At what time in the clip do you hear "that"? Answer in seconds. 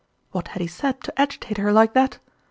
1.93-2.17